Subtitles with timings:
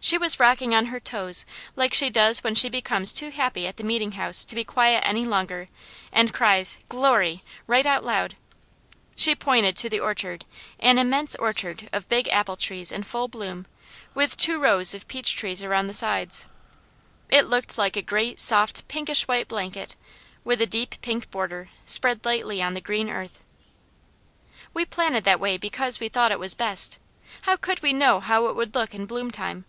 [0.00, 1.44] She was rocking on her toes
[1.76, 5.02] like she does when she becomes too happy at the Meeting House to be quiet
[5.04, 5.68] any longer,
[6.10, 8.34] and cries, "Glory!" right out loud.
[9.16, 10.46] She pointed to the orchard,
[10.80, 13.66] an immense orchard of big apple trees in full bloom,
[14.14, 16.46] with two rows of peach trees around the sides.
[17.28, 19.94] It looked like a great, soft, pinkish white blanket,
[20.42, 23.44] with a deep pink border, spread lightly on the green earth.
[24.72, 26.98] "We planted that way because we thought it was best;
[27.42, 29.66] how could we know how it would look in bloom time?